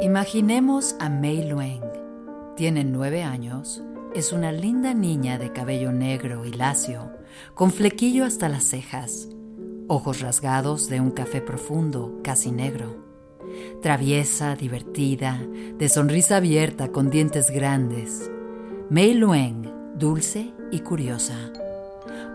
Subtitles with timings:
[0.00, 1.82] Imaginemos a Mei Lueng.
[2.56, 3.84] Tiene nueve años,
[4.16, 7.12] es una linda niña de cabello negro y lacio,
[7.54, 9.28] con flequillo hasta las cejas,
[9.86, 12.96] ojos rasgados de un café profundo, casi negro.
[13.80, 15.40] Traviesa, divertida,
[15.78, 18.28] de sonrisa abierta con dientes grandes.
[18.90, 21.52] Mei Lueng, dulce y curiosa.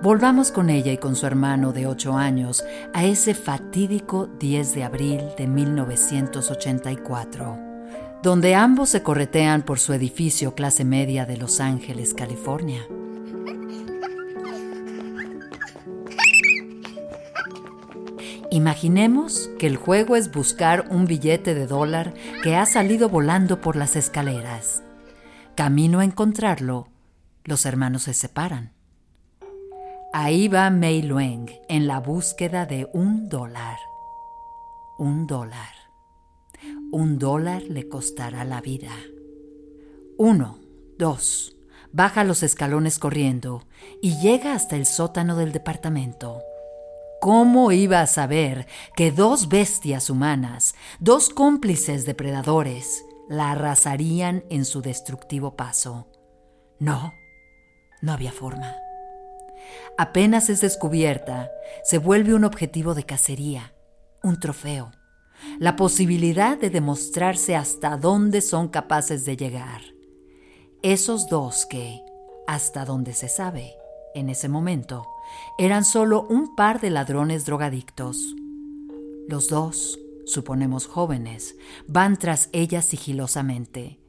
[0.03, 4.83] Volvamos con ella y con su hermano de 8 años a ese fatídico 10 de
[4.83, 7.57] abril de 1984,
[8.21, 12.85] donde ambos se corretean por su edificio clase media de Los Ángeles, California.
[18.51, 23.75] Imaginemos que el juego es buscar un billete de dólar que ha salido volando por
[23.75, 24.83] las escaleras.
[25.55, 26.87] Camino a encontrarlo,
[27.45, 28.76] los hermanos se separan.
[30.19, 33.77] Ahí va Mei Lueng en la búsqueda de un dólar.
[34.97, 35.75] Un dólar.
[36.91, 38.89] Un dólar le costará la vida.
[40.17, 40.57] Uno,
[40.97, 41.55] dos.
[41.91, 43.67] Baja los escalones corriendo
[44.01, 46.41] y llega hasta el sótano del departamento.
[47.21, 54.81] ¿Cómo iba a saber que dos bestias humanas, dos cómplices depredadores, la arrasarían en su
[54.81, 56.07] destructivo paso?
[56.79, 57.13] No,
[58.01, 58.77] no había forma
[59.97, 61.51] apenas es descubierta,
[61.83, 63.73] se vuelve un objetivo de cacería,
[64.23, 64.91] un trofeo,
[65.59, 69.81] la posibilidad de demostrarse hasta dónde son capaces de llegar.
[70.81, 72.01] Esos dos que,
[72.47, 73.75] hasta donde se sabe,
[74.13, 75.07] en ese momento,
[75.57, 78.35] eran solo un par de ladrones drogadictos.
[79.27, 81.55] Los dos, suponemos jóvenes,
[81.87, 83.99] van tras ella sigilosamente.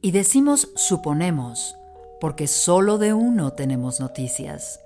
[0.00, 1.76] Y decimos suponemos,
[2.20, 4.80] porque solo de uno tenemos noticias.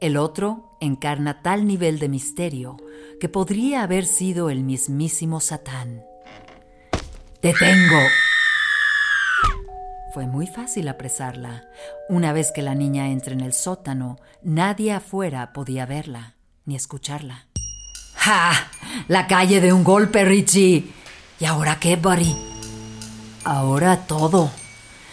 [0.00, 2.76] El otro encarna tal nivel de misterio
[3.18, 6.02] que podría haber sido el mismísimo Satán.
[7.40, 8.00] ¡Te tengo!
[10.12, 11.64] Fue muy fácil apresarla.
[12.10, 16.34] Una vez que la niña entra en el sótano, nadie afuera podía verla
[16.66, 17.46] ni escucharla.
[18.16, 18.70] ¡Ja!
[19.08, 20.92] La calle de un golpe, Richie.
[21.40, 22.36] ¿Y ahora qué, Buddy?
[23.44, 24.50] Ahora todo.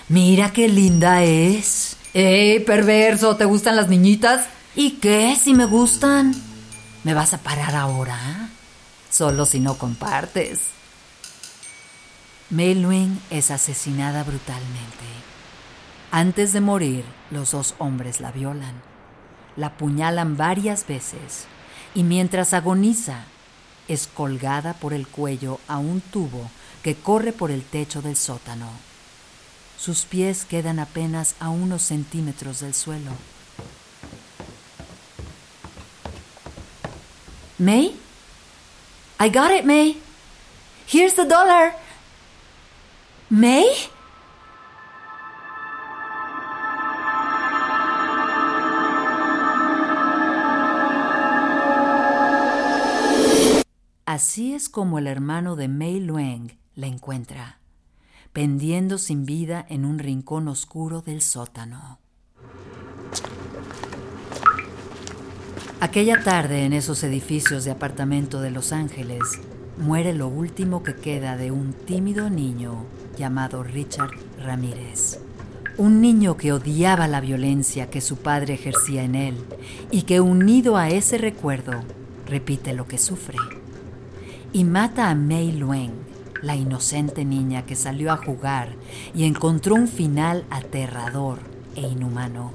[0.10, 1.96] Mira qué linda es.
[2.14, 3.38] ¡Ey, perverso!
[3.38, 4.48] ¿Te gustan las niñitas?
[4.76, 6.34] ¿Y qué si me gustan?
[7.04, 8.50] ¿Me vas a parar ahora?
[9.12, 10.70] Solo si no compartes.
[12.50, 15.06] Mei Luing es asesinada brutalmente.
[16.10, 18.82] Antes de morir, los dos hombres la violan.
[19.56, 21.46] La apuñalan varias veces
[21.94, 23.26] y mientras agoniza,
[23.88, 26.50] es colgada por el cuello a un tubo
[26.82, 28.70] que corre por el techo del sótano.
[29.78, 33.12] Sus pies quedan apenas a unos centímetros del suelo.
[37.60, 37.94] May?
[39.20, 39.98] I got it, May.
[40.88, 41.74] Here's the dollar.
[43.30, 43.68] May?
[54.06, 57.60] Así es como el hermano de Mei Lueng la encuentra,
[58.32, 62.03] pendiendo sin vida en un rincón oscuro del sótano.
[65.84, 69.20] Aquella tarde en esos edificios de apartamento de Los Ángeles
[69.78, 72.86] muere lo último que queda de un tímido niño
[73.18, 74.12] llamado Richard
[74.42, 75.20] Ramírez.
[75.76, 79.36] Un niño que odiaba la violencia que su padre ejercía en él
[79.92, 81.74] y que unido a ese recuerdo
[82.28, 83.38] repite lo que sufre.
[84.54, 85.92] Y mata a Mei Lueng,
[86.42, 88.70] la inocente niña que salió a jugar
[89.14, 91.40] y encontró un final aterrador
[91.76, 92.54] e inhumano.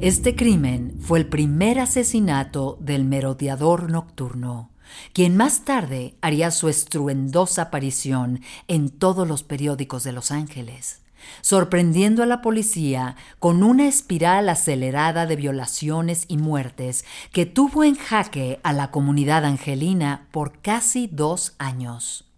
[0.00, 4.70] Este crimen fue el primer asesinato del merodeador nocturno,
[5.12, 11.02] quien más tarde haría su estruendosa aparición en todos los periódicos de Los Ángeles,
[11.40, 17.96] sorprendiendo a la policía con una espiral acelerada de violaciones y muertes que tuvo en
[17.96, 22.30] jaque a la comunidad angelina por casi dos años.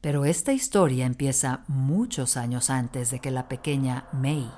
[0.00, 4.50] Pero esta historia empieza muchos años antes de que la pequeña May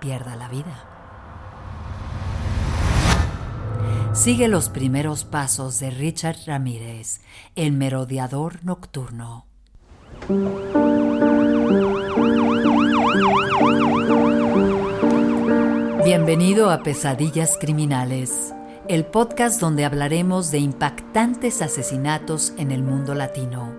[0.00, 0.97] pierda la vida.
[4.14, 7.20] Sigue los primeros pasos de Richard Ramírez,
[7.54, 9.46] el merodeador nocturno.
[16.04, 18.54] Bienvenido a Pesadillas Criminales,
[18.88, 23.74] el podcast donde hablaremos de impactantes asesinatos en el mundo latino.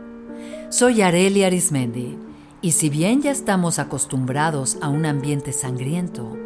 [0.69, 2.17] Soy Areli Arismendi,
[2.61, 6.37] y si bien ya estamos acostumbrados a un ambiente sangriento,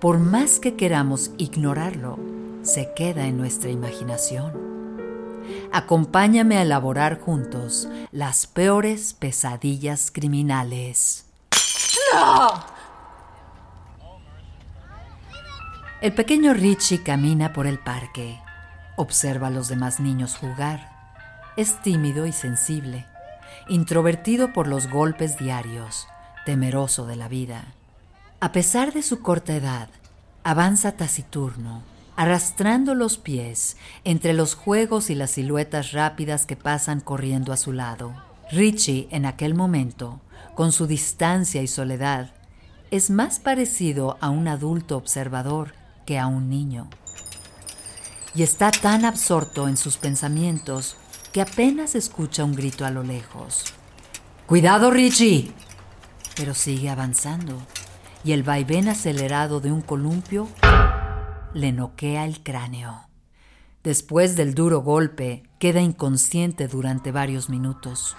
[0.00, 2.37] por más que queramos ignorarlo,
[2.68, 4.52] se queda en nuestra imaginación.
[5.72, 11.24] Acompáñame a elaborar juntos las peores pesadillas criminales.
[12.12, 12.62] ¡No!
[16.02, 18.38] El pequeño Richie camina por el parque.
[18.96, 20.92] Observa a los demás niños jugar.
[21.56, 23.06] Es tímido y sensible,
[23.68, 26.06] introvertido por los golpes diarios,
[26.44, 27.64] temeroso de la vida.
[28.40, 29.88] A pesar de su corta edad,
[30.44, 31.82] avanza taciturno,
[32.18, 37.72] arrastrando los pies entre los juegos y las siluetas rápidas que pasan corriendo a su
[37.72, 38.12] lado.
[38.50, 40.20] Richie, en aquel momento,
[40.56, 42.34] con su distancia y soledad,
[42.90, 45.74] es más parecido a un adulto observador
[46.06, 46.90] que a un niño.
[48.34, 50.96] Y está tan absorto en sus pensamientos
[51.32, 53.62] que apenas escucha un grito a lo lejos.
[54.48, 55.52] ¡Cuidado, Richie!
[56.34, 57.62] Pero sigue avanzando,
[58.24, 60.48] y el vaivén acelerado de un columpio
[61.54, 63.08] le noquea el cráneo.
[63.82, 68.16] Después del duro golpe, queda inconsciente durante varios minutos.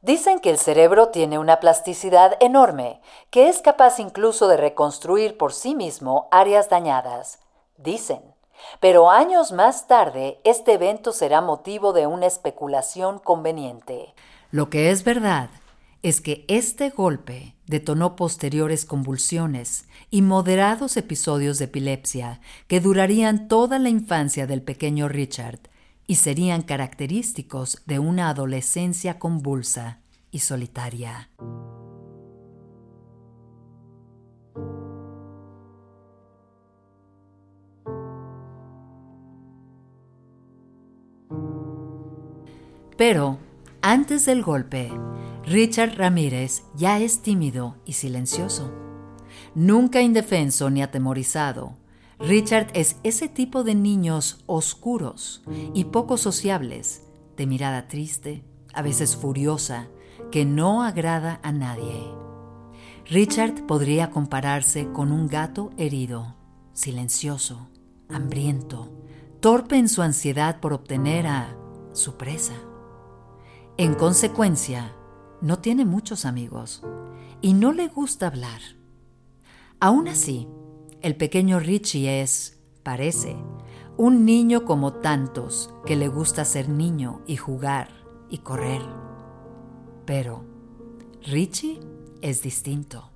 [0.00, 3.00] Dicen que el cerebro tiene una plasticidad enorme,
[3.30, 7.38] que es capaz incluso de reconstruir por sí mismo áreas dañadas.
[7.76, 8.31] Dicen.
[8.80, 14.14] Pero años más tarde, este evento será motivo de una especulación conveniente.
[14.50, 15.50] Lo que es verdad
[16.02, 23.78] es que este golpe detonó posteriores convulsiones y moderados episodios de epilepsia que durarían toda
[23.78, 25.60] la infancia del pequeño Richard
[26.06, 30.00] y serían característicos de una adolescencia convulsa
[30.32, 31.30] y solitaria.
[42.96, 43.38] Pero,
[43.80, 44.90] antes del golpe,
[45.44, 48.72] Richard Ramírez ya es tímido y silencioso.
[49.54, 51.76] Nunca indefenso ni atemorizado,
[52.22, 55.42] Richard es ese tipo de niños oscuros
[55.74, 57.02] y poco sociables,
[57.36, 59.88] de mirada triste, a veces furiosa,
[60.30, 62.00] que no agrada a nadie.
[63.06, 66.36] Richard podría compararse con un gato herido,
[66.72, 67.68] silencioso,
[68.08, 68.92] hambriento,
[69.40, 71.56] torpe en su ansiedad por obtener a
[71.92, 72.54] su presa.
[73.78, 74.94] En consecuencia,
[75.40, 76.82] no tiene muchos amigos
[77.40, 78.60] y no le gusta hablar.
[79.80, 80.46] Aún así,
[81.00, 83.34] el pequeño Richie es, parece,
[83.96, 87.88] un niño como tantos que le gusta ser niño y jugar
[88.28, 88.82] y correr.
[90.04, 90.44] Pero
[91.22, 91.80] Richie
[92.20, 93.10] es distinto,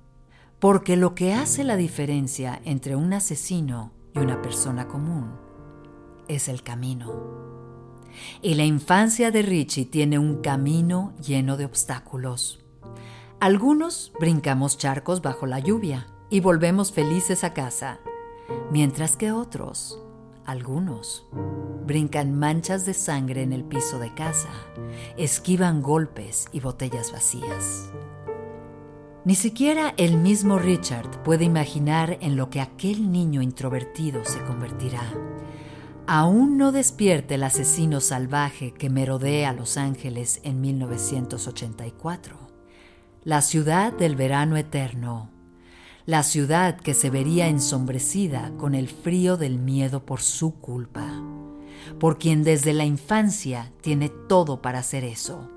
[0.57, 5.35] porque lo que hace la diferencia entre un asesino y una persona común
[6.27, 7.46] es el camino.
[8.41, 12.59] Y la infancia de Richie tiene un camino lleno de obstáculos.
[13.39, 17.99] Algunos brincamos charcos bajo la lluvia y volvemos felices a casa,
[18.71, 19.99] mientras que otros,
[20.45, 21.27] algunos,
[21.85, 24.49] brincan manchas de sangre en el piso de casa,
[25.17, 27.91] esquivan golpes y botellas vacías.
[29.23, 35.03] Ni siquiera el mismo Richard puede imaginar en lo que aquel niño introvertido se convertirá
[36.07, 42.37] aún no despierte el asesino salvaje que merodea Los Ángeles en 1984.
[43.25, 45.29] La ciudad del verano eterno.
[46.05, 51.21] La ciudad que se vería ensombrecida con el frío del miedo por su culpa.
[51.99, 55.51] Por quien desde la infancia tiene todo para hacer eso.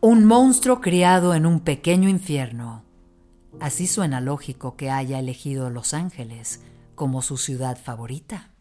[0.00, 2.84] Un monstruo criado en un pequeño infierno.
[3.58, 6.62] Así suena lógico que haya elegido Los Ángeles
[6.94, 8.55] como su ciudad favorita.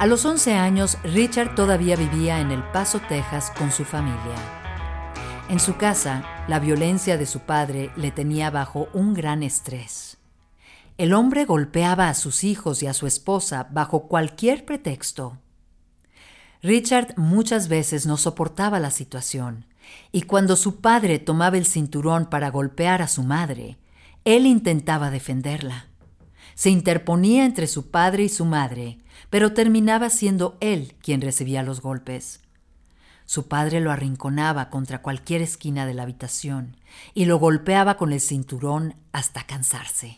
[0.00, 4.34] A los 11 años, Richard todavía vivía en El Paso, Texas, con su familia.
[5.50, 10.16] En su casa, la violencia de su padre le tenía bajo un gran estrés.
[10.96, 15.36] El hombre golpeaba a sus hijos y a su esposa bajo cualquier pretexto.
[16.62, 19.66] Richard muchas veces no soportaba la situación,
[20.12, 23.76] y cuando su padre tomaba el cinturón para golpear a su madre,
[24.24, 25.88] él intentaba defenderla.
[26.54, 28.98] Se interponía entre su padre y su madre,
[29.30, 32.40] pero terminaba siendo él quien recibía los golpes.
[33.24, 36.76] Su padre lo arrinconaba contra cualquier esquina de la habitación
[37.14, 40.16] y lo golpeaba con el cinturón hasta cansarse.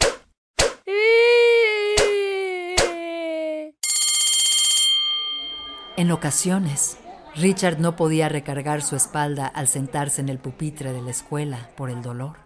[5.99, 6.97] En ocasiones,
[7.37, 11.91] Richard no podía recargar su espalda al sentarse en el pupitre de la escuela por
[11.91, 12.39] el dolor.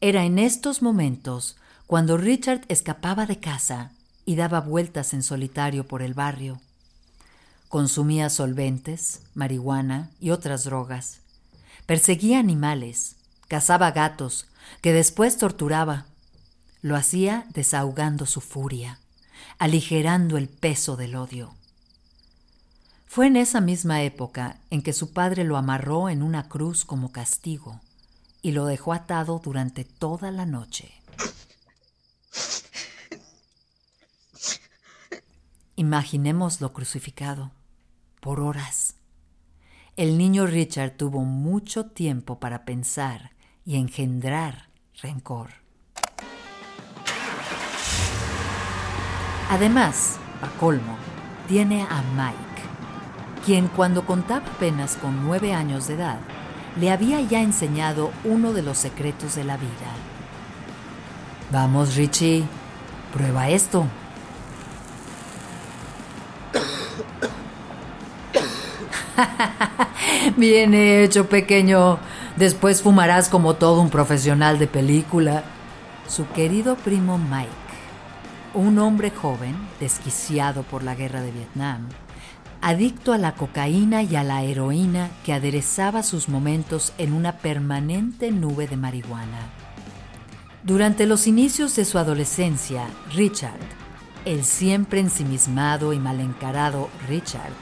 [0.00, 3.92] Era en estos momentos cuando Richard escapaba de casa
[4.26, 6.60] y daba vueltas en solitario por el barrio.
[7.68, 11.20] Consumía solventes, marihuana y otras drogas.
[11.86, 13.16] Perseguía animales,
[13.48, 14.46] cazaba gatos,
[14.82, 16.06] que después torturaba.
[16.82, 18.98] Lo hacía desahogando su furia,
[19.58, 21.54] aligerando el peso del odio.
[23.06, 27.12] Fue en esa misma época en que su padre lo amarró en una cruz como
[27.12, 27.80] castigo
[28.42, 30.92] y lo dejó atado durante toda la noche.
[35.76, 37.52] Imaginémoslo crucificado
[38.20, 38.96] por horas.
[39.96, 43.32] El niño Richard tuvo mucho tiempo para pensar
[43.64, 44.68] y engendrar
[45.00, 45.50] rencor.
[49.50, 50.96] Además, a colmo,
[51.46, 52.56] tiene a Mike
[53.46, 56.18] quien cuando contaba apenas con nueve años de edad,
[56.80, 59.92] le había ya enseñado uno de los secretos de la vida.
[61.52, 62.44] Vamos, Richie,
[63.12, 63.86] prueba esto.
[70.36, 71.98] Bien hecho, pequeño.
[72.36, 75.44] Después fumarás como todo un profesional de película.
[76.08, 77.50] Su querido primo Mike,
[78.54, 81.88] un hombre joven, desquiciado por la guerra de Vietnam,
[82.60, 88.30] adicto a la cocaína y a la heroína que aderezaba sus momentos en una permanente
[88.30, 89.50] nube de marihuana.
[90.62, 93.60] Durante los inicios de su adolescencia, Richard,
[94.24, 97.52] el siempre ensimismado y mal encarado Richard,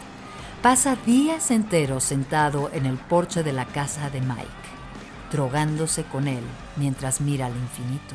[0.65, 4.49] pasa días enteros sentado en el porche de la casa de Mike,
[5.31, 6.43] drogándose con él
[6.77, 8.15] mientras mira al infinito.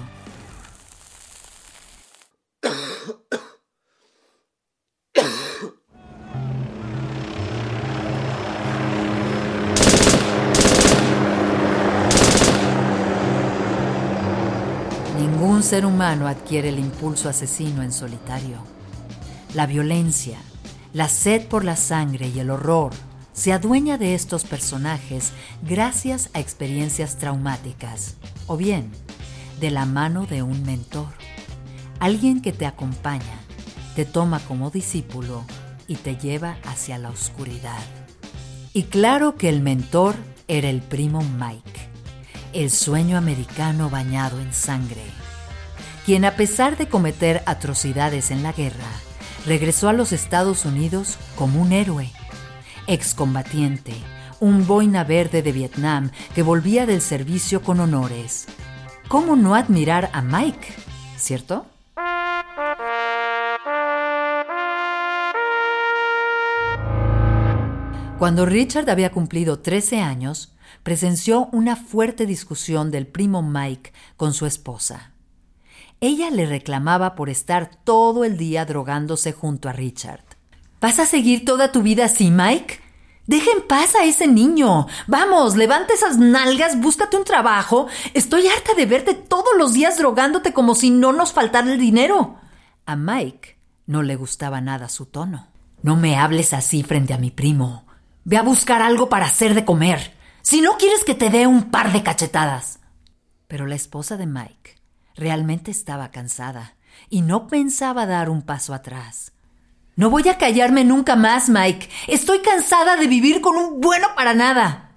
[15.20, 18.58] Ningún ser humano adquiere el impulso asesino en solitario.
[19.54, 20.40] La violencia,
[20.94, 22.92] la sed por la sangre y el horror
[23.34, 25.32] se adueña de estos personajes
[25.64, 28.16] gracias a experiencias traumáticas
[28.48, 28.92] o bien
[29.60, 31.10] de la mano de un mentor,
[32.00, 33.40] alguien que te acompaña,
[33.96, 35.44] te toma como discípulo
[35.88, 37.84] y te lleva hacia la oscuridad.
[38.74, 40.16] Y claro que el mentor
[40.48, 41.90] era el primo Mike
[42.54, 45.04] el sueño americano bañado en sangre,
[46.06, 48.90] quien a pesar de cometer atrocidades en la guerra,
[49.50, 52.12] regresó a los Estados Unidos como un héroe,
[52.86, 53.94] excombatiente,
[54.40, 58.46] un boina verde de Vietnam que volvía del servicio con honores.
[59.08, 60.72] ¿Cómo no admirar a Mike?
[61.18, 61.66] ¿Cierto?
[68.20, 70.54] Cuando Richard había cumplido 13 años,
[70.84, 75.09] presenció una fuerte discusión del primo Mike con su esposa.
[76.02, 80.24] Ella le reclamaba por estar todo el día drogándose junto a Richard.
[80.80, 82.80] ¿Vas a seguir toda tu vida así, Mike?
[83.28, 84.88] Deja en paz a ese niño.
[85.08, 87.88] Vamos, levanta esas nalgas, búscate un trabajo.
[88.14, 92.38] Estoy harta de verte todos los días drogándote como si no nos faltara el dinero.
[92.86, 95.50] A Mike no le gustaba nada su tono.
[95.82, 97.86] No me hables así frente a mi primo.
[98.24, 100.14] Ve a buscar algo para hacer de comer.
[100.44, 102.80] Si no quieres que te dé un par de cachetadas.
[103.50, 104.79] Pero la esposa de Mike
[105.20, 106.76] realmente estaba cansada
[107.10, 109.34] y no pensaba dar un paso atrás.
[109.96, 111.90] No voy a callarme nunca más, Mike.
[112.08, 114.96] Estoy cansada de vivir con un bueno para nada.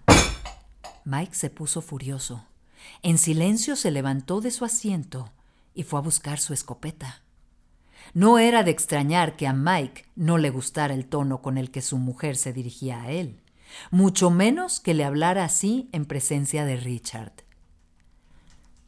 [1.05, 2.47] Mike se puso furioso.
[3.03, 5.31] En silencio se levantó de su asiento
[5.75, 7.23] y fue a buscar su escopeta.
[8.15, 11.83] No era de extrañar que a Mike no le gustara el tono con el que
[11.83, 13.43] su mujer se dirigía a él
[13.91, 17.33] mucho menos que le hablara así en presencia de Richard.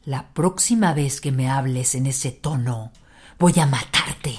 [0.05, 2.91] La próxima vez que me hables en ese tono,
[3.39, 4.35] voy a matarte.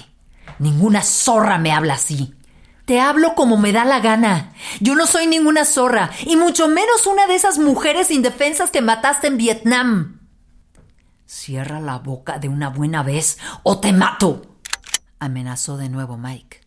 [0.61, 2.37] Ninguna zorra me habla así.
[2.85, 4.53] Te hablo como me da la gana.
[4.79, 9.27] Yo no soy ninguna zorra, y mucho menos una de esas mujeres indefensas que mataste
[9.27, 10.21] en Vietnam.
[11.27, 14.61] Cierra la boca de una buena vez o te mato,
[15.19, 16.61] amenazó de nuevo Mike.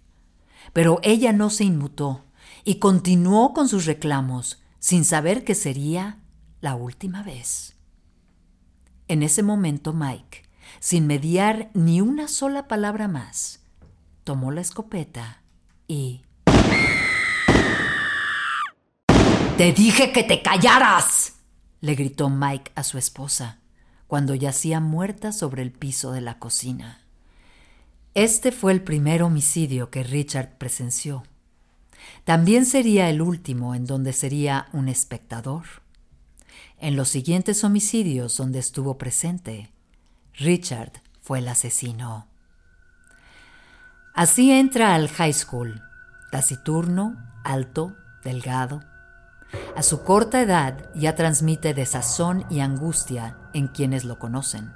[0.73, 2.25] Pero ella no se inmutó
[2.65, 6.17] y continuó con sus reclamos sin saber que sería
[6.59, 7.78] la última vez.
[9.09, 10.43] En ese momento Mike,
[10.79, 13.61] sin mediar ni una sola palabra más,
[14.23, 15.41] tomó la escopeta
[15.87, 16.21] y...
[19.57, 21.37] Te dije que te callaras,
[21.81, 23.57] le gritó Mike a su esposa
[24.05, 27.01] cuando yacía muerta sobre el piso de la cocina.
[28.13, 31.23] Este fue el primer homicidio que Richard presenció.
[32.25, 35.63] También sería el último en donde sería un espectador.
[36.81, 39.69] En los siguientes homicidios donde estuvo presente,
[40.35, 42.27] Richard fue el asesino.
[44.15, 45.81] Así entra al high school,
[46.31, 48.81] taciturno, alto, delgado.
[49.75, 54.71] A su corta edad ya transmite desazón y angustia en quienes lo conocen.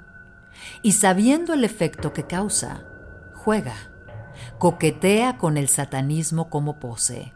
[0.82, 2.84] Y sabiendo el efecto que causa,
[3.32, 3.76] juega,
[4.58, 7.32] coquetea con el satanismo como pose,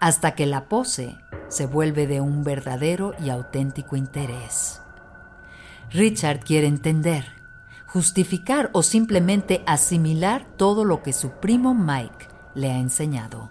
[0.00, 1.16] hasta que la pose
[1.48, 4.80] se vuelve de un verdadero y auténtico interés.
[5.90, 7.24] Richard quiere entender,
[7.86, 13.50] justificar o simplemente asimilar todo lo que su primo Mike le ha enseñado.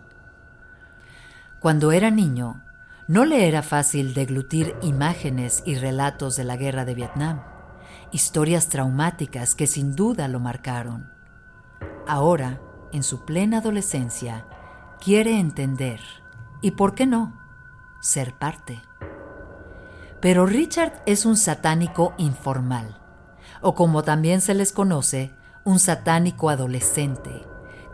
[1.60, 2.64] Cuando era niño,
[3.08, 7.42] no le era fácil deglutir imágenes y relatos de la guerra de Vietnam,
[8.12, 11.10] historias traumáticas que sin duda lo marcaron.
[12.08, 12.62] Ahora,
[12.92, 14.46] en su plena adolescencia,
[15.04, 16.00] quiere entender
[16.62, 17.47] y, ¿por qué no?,
[18.02, 18.82] ser parte.
[20.22, 23.00] Pero Richard es un satánico informal,
[23.62, 25.32] o como también se les conoce,
[25.64, 27.46] un satánico adolescente,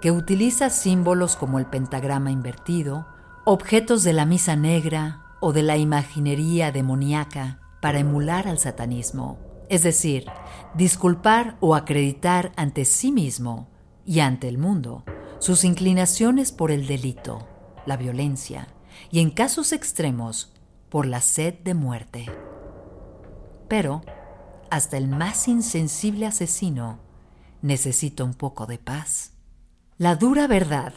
[0.01, 3.07] que utiliza símbolos como el pentagrama invertido,
[3.45, 9.38] objetos de la misa negra o de la imaginería demoníaca para emular al satanismo,
[9.69, 10.25] es decir,
[10.75, 13.69] disculpar o acreditar ante sí mismo
[14.05, 15.03] y ante el mundo
[15.39, 17.48] sus inclinaciones por el delito,
[17.86, 18.73] la violencia
[19.12, 20.53] y en casos extremos
[20.89, 22.25] por la sed de muerte.
[23.67, 24.01] Pero
[24.69, 27.00] hasta el más insensible asesino
[27.62, 29.31] necesita un poco de paz.
[29.97, 30.93] La dura verdad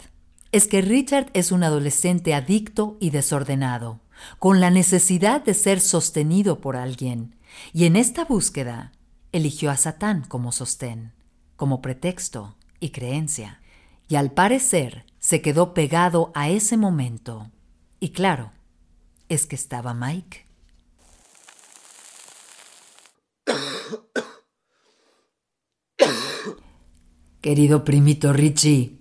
[0.53, 4.01] es que Richard es un adolescente adicto y desordenado,
[4.39, 7.37] con la necesidad de ser sostenido por alguien,
[7.73, 8.93] y en esta búsqueda
[9.33, 11.13] eligió a Satán como sostén,
[11.57, 13.61] como pretexto y creencia,
[14.09, 17.51] y al parecer se quedó pegado a ese momento.
[17.99, 18.53] Y claro,
[19.29, 20.45] es que estaba Mike.
[27.41, 28.99] Querido primito Richie,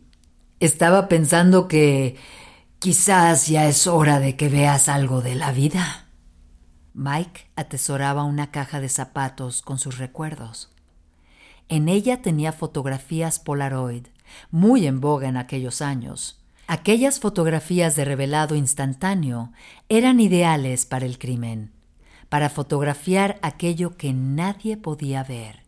[0.60, 2.16] estaba pensando que
[2.80, 6.06] quizás ya es hora de que veas algo de la vida.
[6.94, 10.72] Mike atesoraba una caja de zapatos con sus recuerdos.
[11.68, 14.08] En ella tenía fotografías Polaroid,
[14.52, 16.45] muy en boga en aquellos años.
[16.68, 19.52] Aquellas fotografías de revelado instantáneo
[19.88, 21.72] eran ideales para el crimen,
[22.28, 25.62] para fotografiar aquello que nadie podía ver,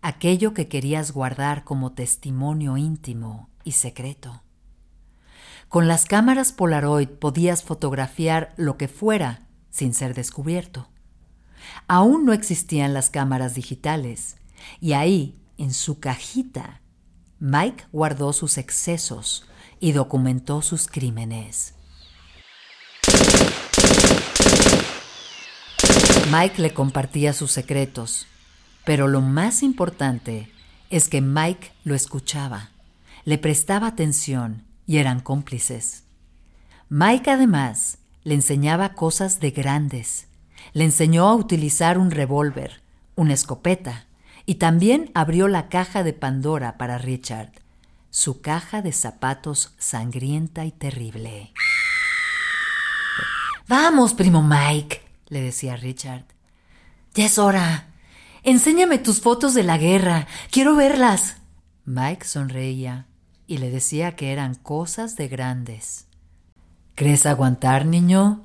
[0.00, 4.42] aquello que querías guardar como testimonio íntimo y secreto.
[5.68, 10.88] Con las cámaras Polaroid podías fotografiar lo que fuera sin ser descubierto.
[11.88, 14.36] Aún no existían las cámaras digitales,
[14.80, 16.80] y ahí, en su cajita,
[17.40, 19.47] Mike guardó sus excesos
[19.80, 21.74] y documentó sus crímenes.
[26.30, 28.26] Mike le compartía sus secretos,
[28.84, 30.52] pero lo más importante
[30.90, 32.70] es que Mike lo escuchaba
[33.28, 36.04] le prestaba atención y eran cómplices.
[36.88, 40.28] Mike además le enseñaba cosas de grandes.
[40.72, 42.80] Le enseñó a utilizar un revólver,
[43.16, 44.06] una escopeta,
[44.46, 47.52] y también abrió la caja de Pandora para Richard,
[48.10, 51.52] su caja de zapatos sangrienta y terrible.
[53.68, 56.24] Vamos, primo Mike, le decía Richard.
[57.14, 57.88] Ya es hora.
[58.42, 60.26] Enséñame tus fotos de la guerra.
[60.50, 61.36] Quiero verlas.
[61.84, 63.06] Mike sonreía
[63.46, 66.06] y le decía que eran cosas de grandes.
[66.94, 68.44] ¿Crees aguantar, niño?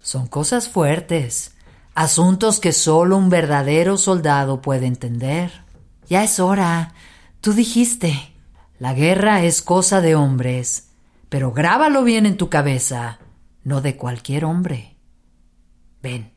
[0.00, 1.52] Son cosas fuertes,
[1.94, 5.64] asuntos que solo un verdadero soldado puede entender.
[6.08, 6.94] Ya es hora.
[7.40, 8.33] Tú dijiste.
[8.84, 10.90] La guerra es cosa de hombres,
[11.30, 13.18] pero grábalo bien en tu cabeza,
[13.62, 14.98] no de cualquier hombre.
[16.02, 16.34] Ven,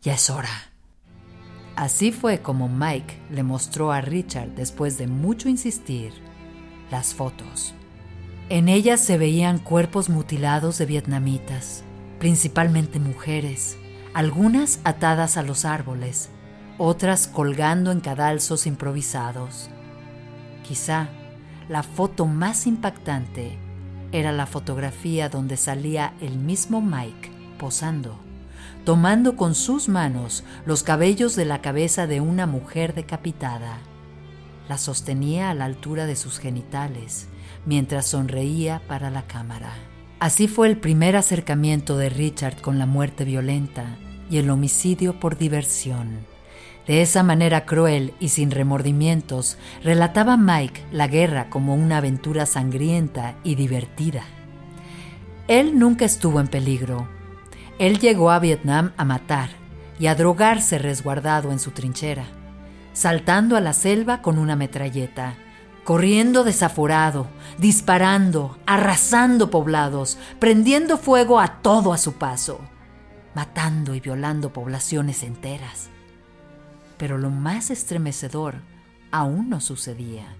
[0.00, 0.72] ya es hora.
[1.76, 6.12] Así fue como Mike le mostró a Richard, después de mucho insistir,
[6.90, 7.74] las fotos.
[8.48, 11.84] En ellas se veían cuerpos mutilados de vietnamitas,
[12.18, 13.78] principalmente mujeres,
[14.14, 16.28] algunas atadas a los árboles,
[16.76, 19.70] otras colgando en cadalzos improvisados.
[20.64, 21.08] Quizá
[21.68, 23.58] la foto más impactante
[24.12, 28.18] era la fotografía donde salía el mismo Mike posando,
[28.84, 33.78] tomando con sus manos los cabellos de la cabeza de una mujer decapitada.
[34.68, 37.28] La sostenía a la altura de sus genitales
[37.64, 39.72] mientras sonreía para la cámara.
[40.20, 43.96] Así fue el primer acercamiento de Richard con la muerte violenta
[44.30, 46.31] y el homicidio por diversión.
[46.86, 53.36] De esa manera cruel y sin remordimientos, relataba Mike la guerra como una aventura sangrienta
[53.44, 54.24] y divertida.
[55.46, 57.08] Él nunca estuvo en peligro.
[57.78, 59.50] Él llegó a Vietnam a matar
[60.00, 62.24] y a drogarse resguardado en su trinchera,
[62.92, 65.34] saltando a la selva con una metralleta,
[65.84, 72.60] corriendo desaforado, disparando, arrasando poblados, prendiendo fuego a todo a su paso,
[73.34, 75.91] matando y violando poblaciones enteras.
[77.02, 78.62] Pero lo más estremecedor
[79.10, 80.36] aún no sucedía.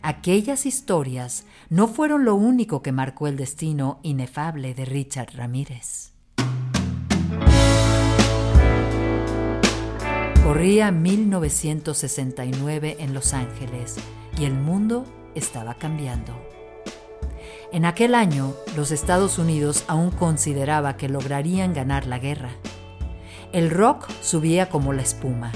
[0.00, 6.12] Aquellas historias no fueron lo único que marcó el destino inefable de Richard Ramírez.
[10.42, 13.96] Corría 1969 en Los Ángeles
[14.38, 16.32] y el mundo estaba cambiando.
[17.70, 22.52] En aquel año, los Estados Unidos aún consideraba que lograrían ganar la guerra.
[23.52, 25.52] El rock subía como la espuma.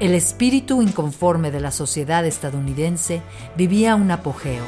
[0.00, 3.20] El espíritu inconforme de la sociedad estadounidense
[3.54, 4.64] vivía un apogeo.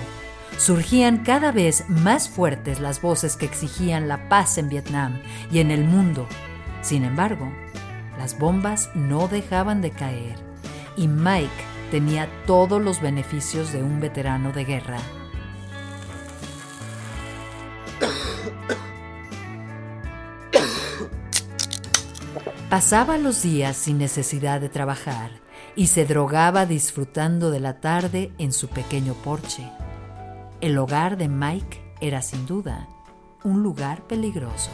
[0.58, 5.70] Surgían cada vez más fuertes las voces que exigían la paz en Vietnam y en
[5.70, 6.26] el mundo.
[6.82, 7.50] Sin embargo,
[8.18, 10.36] las bombas no dejaban de caer
[10.98, 11.48] y Mike
[11.90, 14.98] tenía todos los beneficios de un veterano de guerra.
[22.72, 25.30] Pasaba los días sin necesidad de trabajar
[25.76, 29.62] y se drogaba disfrutando de la tarde en su pequeño porche.
[30.62, 32.88] El hogar de Mike era sin duda
[33.44, 34.70] un lugar peligroso.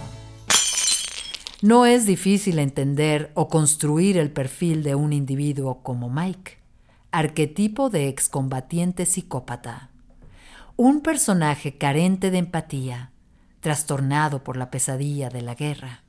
[1.61, 6.59] No es difícil entender o construir el perfil de un individuo como Mike
[7.11, 9.91] arquetipo de excombatiente psicópata.
[10.77, 13.11] Un personaje carente de empatía,
[13.59, 16.05] trastornado por la pesadilla de la guerra.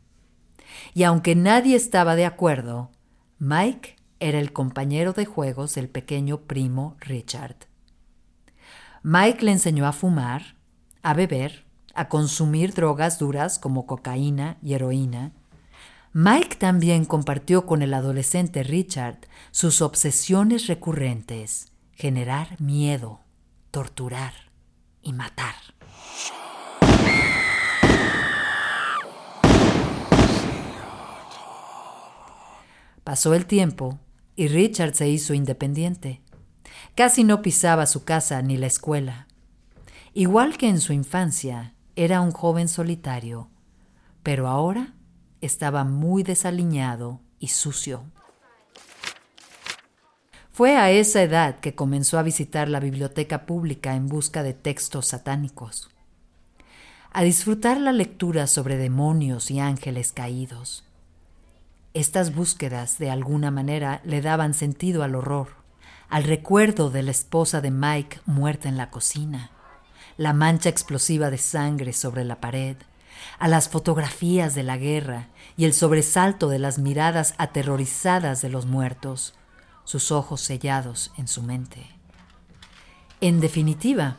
[0.94, 2.92] Y aunque nadie estaba de acuerdo,
[3.38, 7.56] Mike era el compañero de juegos del pequeño primo Richard.
[9.04, 10.56] Mike le enseñó a fumar,
[11.04, 15.34] a beber, a consumir drogas duras como cocaína y heroína,
[16.12, 19.20] Mike también compartió con el adolescente Richard
[19.52, 23.20] sus obsesiones recurrentes, generar miedo,
[23.70, 24.34] torturar
[25.04, 25.54] y matar.
[33.10, 33.98] Pasó el tiempo
[34.36, 36.22] y Richard se hizo independiente.
[36.94, 39.28] Casi no pisaba su casa ni la escuela.
[40.14, 43.50] Igual que en su infancia, era un joven solitario,
[44.22, 44.94] pero ahora
[45.42, 48.04] estaba muy desaliñado y sucio.
[50.52, 55.08] Fue a esa edad que comenzó a visitar la biblioteca pública en busca de textos
[55.08, 55.90] satánicos,
[57.12, 60.84] a disfrutar la lectura sobre demonios y ángeles caídos.
[61.96, 65.48] Estas búsquedas de alguna manera le daban sentido al horror,
[66.08, 69.50] al recuerdo de la esposa de Mike muerta en la cocina,
[70.16, 72.78] la mancha explosiva de sangre sobre la pared,
[73.40, 78.68] a las fotografías de la guerra y el sobresalto de las miradas aterrorizadas de los
[78.68, 79.34] muertos,
[79.84, 81.88] sus ojos sellados en su mente.
[83.20, 84.18] En definitiva,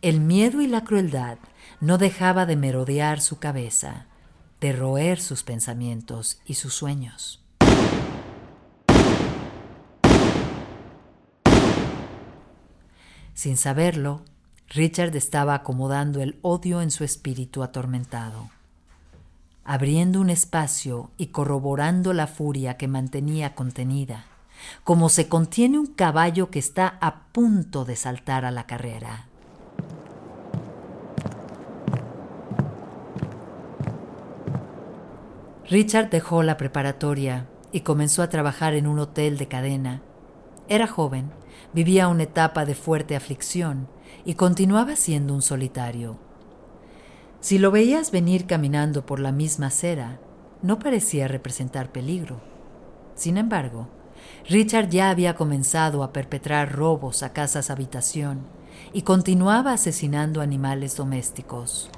[0.00, 1.36] el miedo y la crueldad
[1.80, 4.06] no dejaba de merodear su cabeza,
[4.60, 7.42] de roer sus pensamientos y sus sueños.
[13.34, 14.22] Sin saberlo,
[14.68, 18.50] Richard estaba acomodando el odio en su espíritu atormentado,
[19.64, 24.26] abriendo un espacio y corroborando la furia que mantenía contenida,
[24.84, 29.29] como se contiene un caballo que está a punto de saltar a la carrera.
[35.70, 40.02] Richard dejó la preparatoria y comenzó a trabajar en un hotel de cadena.
[40.68, 41.30] Era joven,
[41.72, 43.86] vivía una etapa de fuerte aflicción
[44.24, 46.18] y continuaba siendo un solitario.
[47.38, 50.18] Si lo veías venir caminando por la misma acera,
[50.60, 52.40] no parecía representar peligro.
[53.14, 53.86] Sin embargo,
[54.48, 58.40] Richard ya había comenzado a perpetrar robos a casas habitación
[58.92, 61.88] y continuaba asesinando animales domésticos.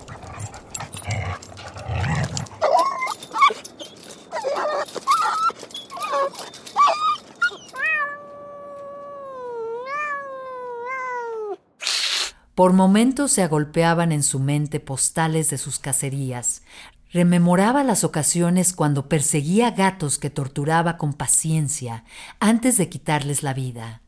[12.62, 16.62] Por momentos se agolpeaban en su mente postales de sus cacerías.
[17.11, 22.05] Rememoraba las ocasiones cuando perseguía gatos que torturaba con paciencia
[22.38, 24.01] antes de quitarles la vida.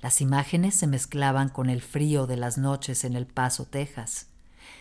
[0.00, 4.26] Las imágenes se mezclaban con el frío de las noches en El Paso, Texas.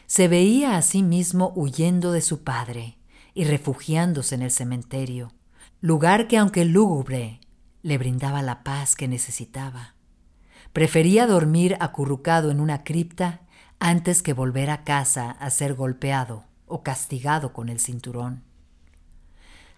[0.08, 2.98] se veía a sí mismo huyendo de su padre
[3.36, 5.32] y refugiándose en el cementerio,
[5.80, 7.40] lugar que aunque lúgubre,
[7.84, 9.99] le brindaba la paz que necesitaba.
[10.74, 13.42] Prefería dormir acurrucado en una cripta
[13.80, 18.44] antes que volver a casa a ser golpeado o castigado con el cinturón.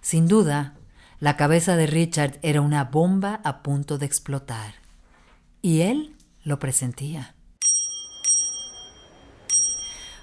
[0.01, 0.75] Sin duda,
[1.19, 4.73] la cabeza de Richard era una bomba a punto de explotar,
[5.61, 7.35] y él lo presentía.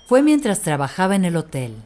[0.09, 1.77] Fue mientras trabajaba en el hotel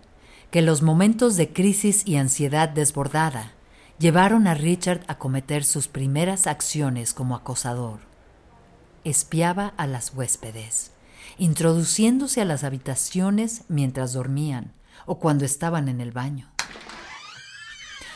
[0.50, 3.52] que los momentos de crisis y ansiedad desbordada
[3.98, 8.11] llevaron a Richard a cometer sus primeras acciones como acosador.
[9.04, 10.92] Espiaba a las huéspedes,
[11.36, 14.72] introduciéndose a las habitaciones mientras dormían
[15.06, 16.48] o cuando estaban en el baño.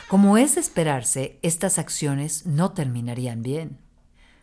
[0.08, 3.78] Como es de esperarse, estas acciones no terminarían bien.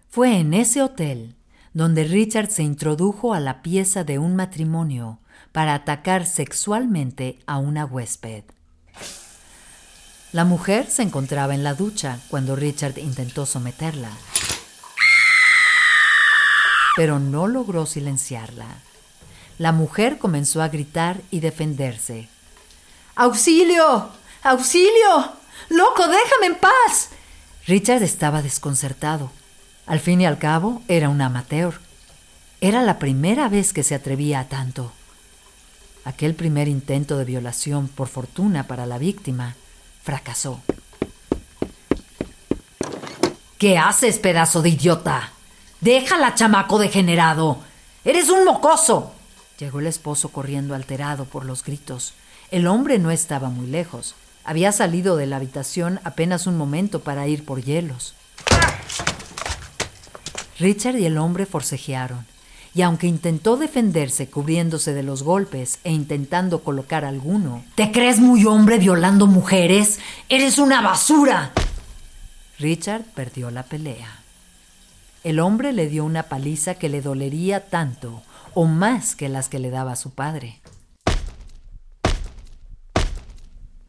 [0.10, 1.38] Fue en ese hotel
[1.74, 5.20] donde Richard se introdujo a la pieza de un matrimonio
[5.54, 8.44] para atacar sexualmente a una huésped.
[10.34, 14.10] La mujer se encontraba en la ducha cuando Richard intentó someterla,
[16.96, 18.68] pero no logró silenciarla.
[19.58, 22.28] La mujer comenzó a gritar y defenderse.
[23.16, 24.10] ¡Auxilio!
[24.44, 25.34] ¡Auxilio!
[25.70, 27.10] ¡Loco, déjame en paz!
[27.68, 29.32] Richard estaba desconcertado.
[29.86, 31.80] Al fin y al cabo, era un amateur.
[32.62, 34.92] Era la primera vez que se atrevía a tanto.
[36.06, 39.56] Aquel primer intento de violación, por fortuna para la víctima,
[40.02, 40.62] fracasó.
[43.58, 45.33] ¿Qué haces, pedazo de idiota?
[45.84, 47.58] Déjala, chamaco degenerado.
[48.06, 49.12] Eres un mocoso.
[49.60, 52.14] Llegó el esposo corriendo alterado por los gritos.
[52.52, 54.16] El hombre no estaba muy lejos.
[54.46, 58.16] Había salido de la habitación apenas un momento para ir por hielos.
[60.58, 62.26] Richard y el hombre forcejearon,
[62.74, 68.46] y aunque intentó defenderse cubriéndose de los golpes e intentando colocar alguno, ¿te crees muy
[68.46, 70.00] hombre violando mujeres?
[70.30, 71.52] ¡Eres una basura!
[72.58, 74.23] Richard perdió la pelea.
[75.24, 78.22] El hombre le dio una paliza que le dolería tanto
[78.54, 80.62] o más que las que le daba su padre.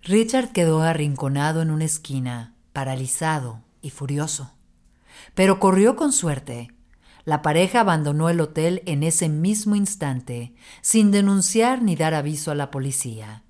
[0.02, 4.52] Richard quedó arrinconado en una esquina, paralizado y furioso.
[5.34, 6.68] Pero corrió con suerte.
[7.24, 12.54] La pareja abandonó el hotel en ese mismo instante, sin denunciar ni dar aviso a
[12.54, 13.42] la policía.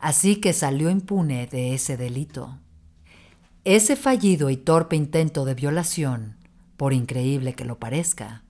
[0.00, 2.58] Así que salió impune de ese delito.
[3.64, 6.41] Ese fallido y torpe intento de violación,
[6.82, 8.42] por increíble que lo parezca,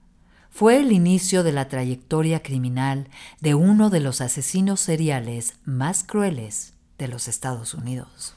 [0.49, 3.07] fue el inicio de la trayectoria criminal
[3.41, 8.33] de uno de los asesinos seriales más crueles de los Estados Unidos.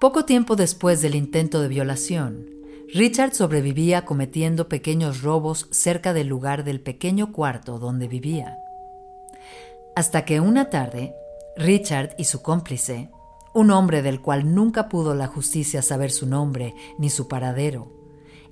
[0.00, 2.44] Poco tiempo después del intento de violación,
[2.92, 8.58] Richard sobrevivía cometiendo pequeños robos cerca del lugar del pequeño cuarto donde vivía.
[9.94, 11.14] Hasta que una tarde,
[11.56, 13.08] Richard y su cómplice,
[13.56, 17.90] un hombre del cual nunca pudo la justicia saber su nombre ni su paradero,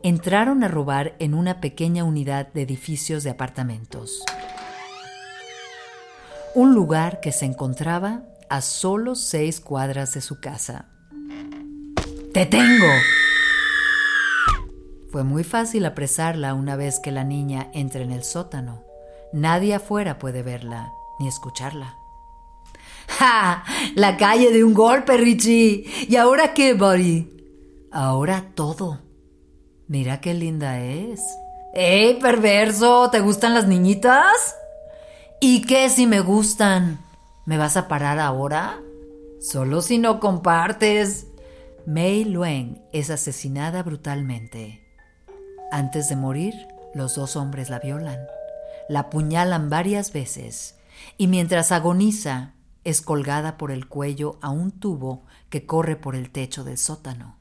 [0.02, 4.24] entraron a robar en una pequeña unidad de edificios de apartamentos.
[6.54, 10.86] Un lugar que se encontraba a solo seis cuadras de su casa.
[12.32, 12.88] ¡Te tengo!
[15.12, 18.82] Fue muy fácil apresarla una vez que la niña entra en el sótano.
[19.34, 22.03] Nadie afuera puede verla ni escucharla.
[23.18, 23.64] ¡Ja!
[23.94, 25.84] La calle de un golpe, Richie.
[26.08, 27.30] ¿Y ahora qué, Buddy?
[27.92, 29.00] Ahora todo.
[29.86, 31.22] Mira qué linda es.
[31.74, 33.10] ¡Ey, perverso!
[33.10, 34.56] ¿Te gustan las niñitas?
[35.40, 37.00] ¿Y qué si me gustan?
[37.46, 38.80] ¿Me vas a parar ahora?
[39.40, 41.26] Solo si no compartes.
[41.86, 44.80] Mei Luen es asesinada brutalmente.
[45.70, 46.54] Antes de morir,
[46.94, 48.20] los dos hombres la violan,
[48.88, 50.76] la apuñalan varias veces
[51.18, 52.53] y mientras agoniza
[52.84, 57.36] es colgada por el cuello a un tubo que corre por el techo del sótano.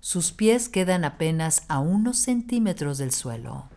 [0.00, 3.68] Sus pies quedan apenas a unos centímetros del suelo.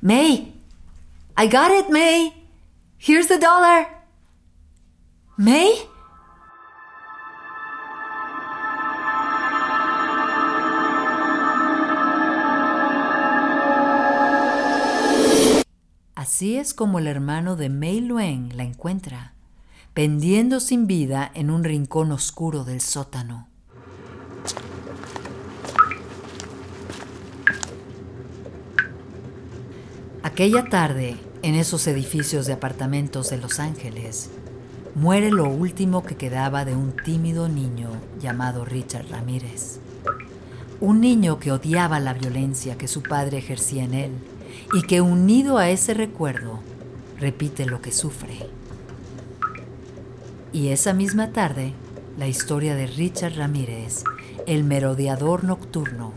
[0.00, 0.54] May,
[1.36, 2.32] I got it, May.
[2.98, 3.86] Here's the dollar.
[5.36, 5.89] May?
[16.40, 19.34] Así es como el hermano de Mei Luen la encuentra
[19.92, 23.46] pendiendo sin vida en un rincón oscuro del sótano.
[30.22, 34.30] Aquella tarde, en esos edificios de apartamentos de Los Ángeles,
[34.94, 39.78] muere lo último que quedaba de un tímido niño llamado Richard Ramírez.
[40.80, 44.12] Un niño que odiaba la violencia que su padre ejercía en él
[44.72, 46.60] y que unido a ese recuerdo
[47.18, 48.46] repite lo que sufre.
[50.52, 51.72] Y esa misma tarde,
[52.18, 54.04] la historia de Richard Ramírez,
[54.46, 56.12] el merodeador nocturno,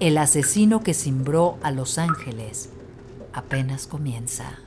[0.00, 2.70] el asesino que cimbró a Los Ángeles,
[3.32, 4.58] apenas comienza.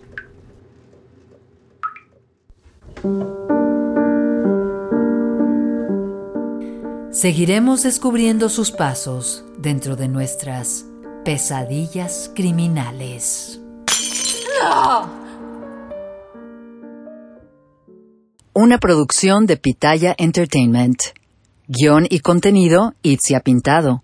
[7.11, 10.85] Seguiremos descubriendo sus pasos dentro de nuestras
[11.29, 13.61] pesadillas criminales.
[18.53, 20.97] Una producción de Pitaya Entertainment.
[21.67, 24.03] Guión y contenido, Itzia Pintado.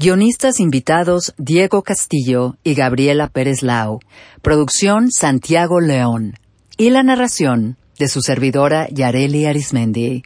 [0.00, 4.00] Guionistas invitados, Diego Castillo y Gabriela Pérez Lau.
[4.42, 6.34] Producción, Santiago León.
[6.76, 10.24] Y la narración, de su servidora Yareli Arismendi.